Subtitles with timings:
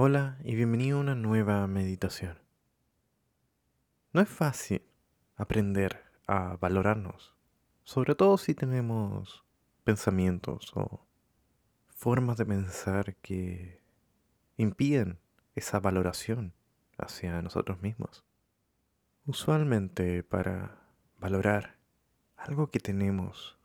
[0.00, 2.38] Hola y bienvenido a una nueva meditación.
[4.12, 4.80] No es fácil
[5.34, 7.34] aprender a valorarnos,
[7.82, 9.44] sobre todo si tenemos
[9.82, 11.04] pensamientos o
[11.88, 13.82] formas de pensar que
[14.56, 15.18] impiden
[15.56, 16.54] esa valoración
[16.96, 18.24] hacia nosotros mismos.
[19.26, 20.80] Usualmente para
[21.18, 21.76] valorar
[22.36, 23.58] algo que tenemos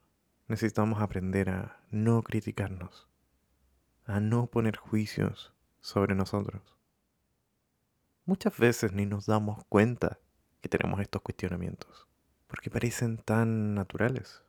[0.47, 3.07] necesitamos aprender a no criticarnos,
[4.05, 5.53] a no poner juicios
[5.83, 6.77] sobre nosotros.
[8.23, 10.17] Muchas veces ni nos damos cuenta
[10.61, 12.07] que tenemos estos cuestionamientos,
[12.47, 14.43] porque parecen tan naturales.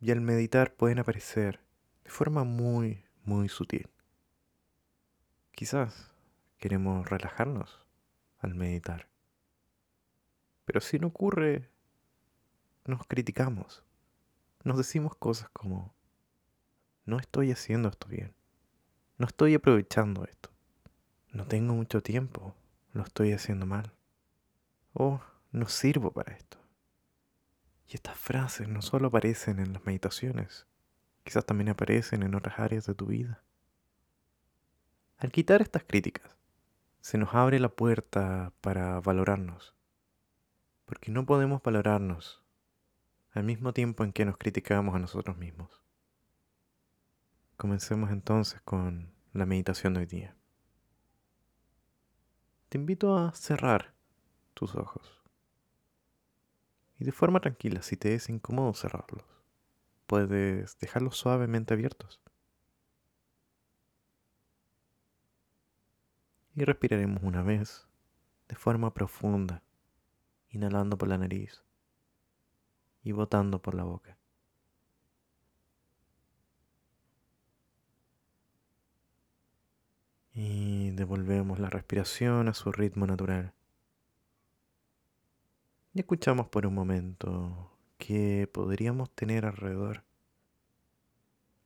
[0.00, 1.60] Y al meditar pueden aparecer
[2.04, 3.88] de forma muy, muy sutil.
[5.52, 6.12] Quizás
[6.58, 7.86] queremos relajarnos
[8.38, 9.08] al meditar.
[10.66, 11.70] Pero si no ocurre,
[12.84, 13.82] nos criticamos.
[14.62, 15.94] Nos decimos cosas como,
[17.06, 18.34] no estoy haciendo esto bien.
[19.24, 20.50] No estoy aprovechando esto.
[21.32, 22.54] No tengo mucho tiempo.
[22.92, 23.90] Lo estoy haciendo mal.
[24.92, 25.18] O
[25.50, 26.58] no sirvo para esto.
[27.88, 30.66] Y estas frases no solo aparecen en las meditaciones,
[31.22, 33.42] quizás también aparecen en otras áreas de tu vida.
[35.16, 36.36] Al quitar estas críticas,
[37.00, 39.74] se nos abre la puerta para valorarnos,
[40.84, 42.42] porque no podemos valorarnos
[43.30, 45.80] al mismo tiempo en que nos criticamos a nosotros mismos.
[47.56, 50.36] Comencemos entonces con la meditación de hoy día.
[52.68, 53.92] Te invito a cerrar
[54.54, 55.22] tus ojos.
[56.98, 59.24] Y de forma tranquila, si te es incómodo cerrarlos,
[60.06, 62.20] puedes dejarlos suavemente abiertos.
[66.54, 67.88] Y respiraremos una vez
[68.48, 69.64] de forma profunda,
[70.48, 71.64] inhalando por la nariz
[73.02, 74.16] y botando por la boca.
[80.34, 83.54] Y devolvemos la respiración a su ritmo natural.
[85.92, 90.02] Y escuchamos por un momento que podríamos tener alrededor.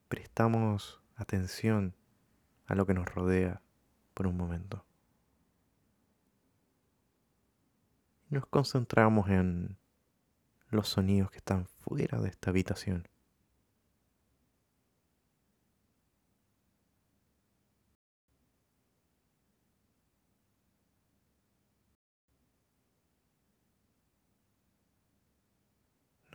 [0.09, 1.95] Prestamos atención
[2.67, 3.63] a lo que nos rodea
[4.13, 4.85] por un momento.
[8.29, 9.79] Nos concentramos en
[10.71, 13.09] los sonidos que están fuera de esta habitación.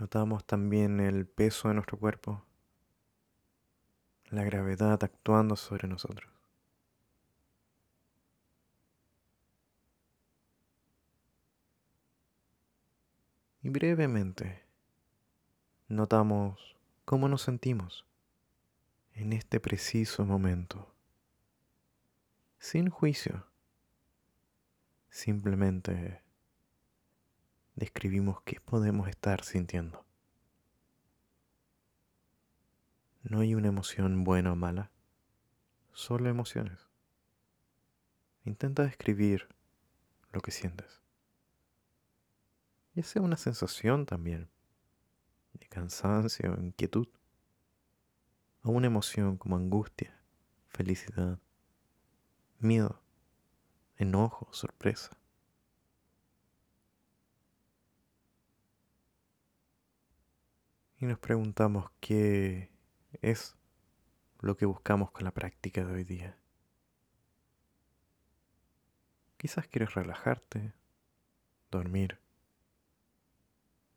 [0.03, 2.43] Notamos también el peso de nuestro cuerpo,
[4.31, 6.29] la gravedad actuando sobre nosotros.
[13.61, 14.65] Y brevemente
[15.87, 16.75] notamos
[17.05, 18.05] cómo nos sentimos
[19.13, 20.93] en este preciso momento,
[22.59, 23.47] sin juicio,
[25.09, 26.22] simplemente
[27.75, 30.05] describimos qué podemos estar sintiendo.
[33.23, 34.91] No hay una emoción buena o mala,
[35.93, 36.89] solo emociones.
[38.43, 39.47] Intenta describir
[40.31, 41.01] lo que sientes.
[42.95, 44.49] Ya sea una sensación también
[45.53, 47.07] de cansancio, inquietud,
[48.63, 50.19] o una emoción como angustia,
[50.67, 51.39] felicidad,
[52.59, 53.01] miedo,
[53.97, 55.17] enojo, sorpresa.
[61.03, 62.69] Y nos preguntamos qué
[63.21, 63.57] es
[64.39, 66.37] lo que buscamos con la práctica de hoy día.
[69.35, 70.71] Quizás quieres relajarte,
[71.69, 72.19] dormir,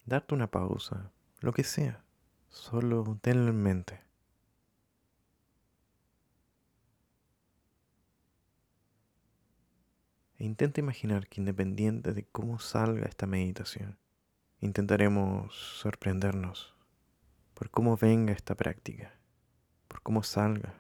[0.05, 2.05] darte una pausa, lo que sea,
[2.49, 4.03] solo tenlo en mente.
[10.39, 13.97] E intenta imaginar que independiente de cómo salga esta meditación,
[14.61, 16.76] intentaremos sorprendernos
[17.57, 19.19] por cómo venga esta práctica,
[19.89, 20.75] por cómo salga.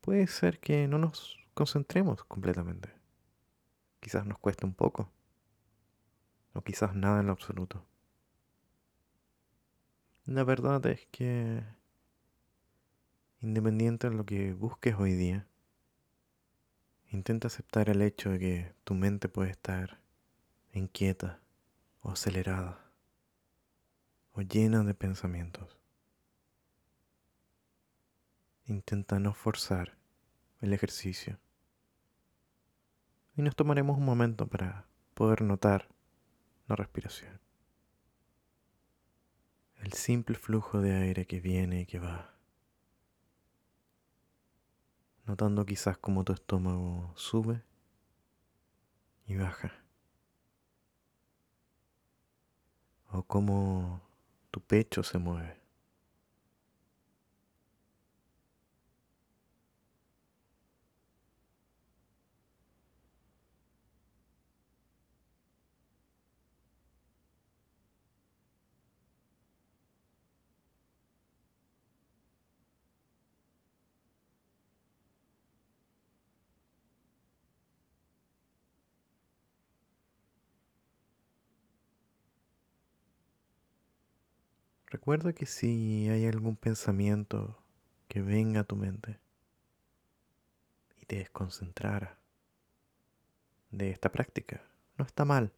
[0.00, 2.88] Puede ser que no nos concentremos completamente.
[4.00, 5.12] Quizás nos cueste un poco.
[6.54, 7.84] O quizás nada en lo absoluto.
[10.24, 11.62] La verdad es que,
[13.40, 15.46] independiente de lo que busques hoy día,
[17.10, 20.00] intenta aceptar el hecho de que tu mente puede estar
[20.72, 21.42] inquieta
[22.00, 22.85] o acelerada
[24.36, 25.78] o llena de pensamientos.
[28.66, 29.96] Intenta no forzar
[30.60, 31.38] el ejercicio.
[33.36, 35.88] Y nos tomaremos un momento para poder notar
[36.68, 37.40] la respiración.
[39.76, 42.36] El simple flujo de aire que viene y que va.
[45.26, 47.62] notando quizás cómo tu estómago sube
[49.26, 49.72] y baja.
[53.10, 54.02] O cómo
[54.56, 55.65] tu pecho se mueve.
[84.88, 87.60] Recuerda que si hay algún pensamiento
[88.06, 89.18] que venga a tu mente
[91.00, 92.20] y te desconcentrara
[93.72, 94.62] de esta práctica,
[94.96, 95.52] no está mal,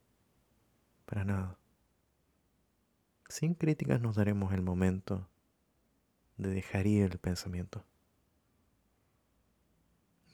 [1.05, 1.59] para nada.
[3.27, 5.29] Sin críticas nos daremos el momento
[6.37, 7.85] de dejar ir el pensamiento.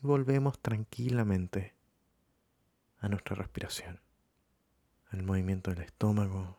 [0.02, 1.74] Y volvemos tranquilamente
[3.00, 4.00] a nuestra respiración,
[5.10, 6.58] al movimiento del estómago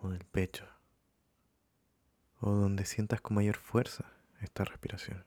[0.00, 0.73] o del pecho
[2.44, 4.04] o donde sientas con mayor fuerza
[4.42, 5.24] esta respiración.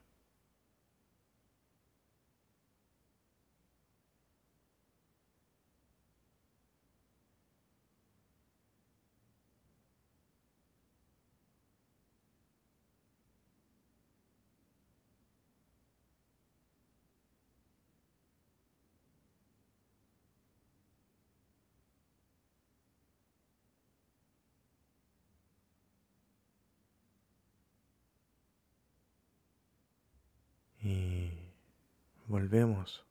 [32.28, 33.06] Volvemos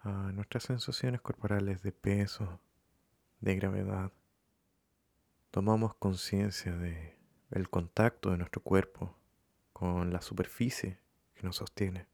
[0.00, 2.60] a nuestras sensaciones corporales de peso,
[3.40, 4.12] de gravedad.
[5.50, 7.18] Tomamos conciencia de
[7.50, 9.16] el contacto de nuestro cuerpo
[9.72, 11.00] con la superficie
[11.34, 12.06] que nos sostiene.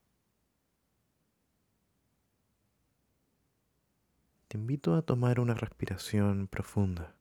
[4.49, 7.17] Te invito a tomar una respiración profunda.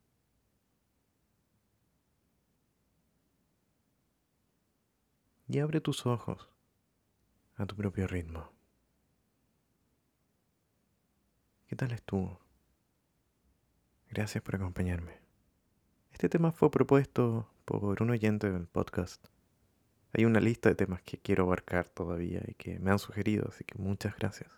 [5.48, 6.50] Y abre tus ojos
[7.58, 8.55] a tu propio ritmo.
[11.76, 12.40] ¿Qué tal estuvo?
[14.10, 15.12] Gracias por acompañarme.
[16.14, 19.22] Este tema fue propuesto por un oyente del podcast.
[20.14, 23.66] Hay una lista de temas que quiero abarcar todavía y que me han sugerido, así
[23.66, 24.50] que muchas gracias.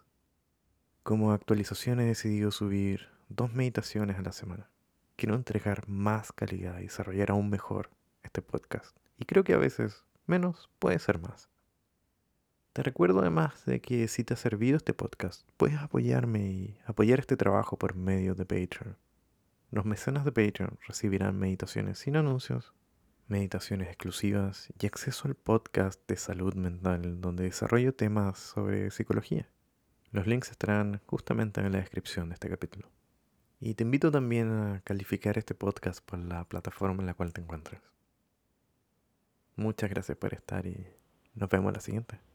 [1.02, 4.70] Como actualización he decidido subir dos meditaciones a la semana.
[5.16, 7.90] Quiero entregar más calidad y desarrollar aún mejor
[8.22, 8.96] este podcast.
[9.18, 11.50] Y creo que a veces menos puede ser más.
[12.78, 17.20] Te recuerdo además de que si te ha servido este podcast, puedes apoyarme y apoyar
[17.20, 18.96] este trabajo por medio de Patreon.
[19.72, 22.76] Los mecenas de Patreon recibirán meditaciones sin anuncios,
[23.28, 29.50] meditaciones exclusivas y acceso al podcast de salud mental donde desarrollo temas sobre psicología.
[30.12, 32.92] Los links estarán justamente en la descripción de este capítulo.
[33.60, 37.42] Y te invito también a calificar este podcast por la plataforma en la cual te
[37.42, 37.82] encuentras.
[39.56, 40.86] Muchas gracias por estar y
[41.34, 42.27] nos vemos la siguiente.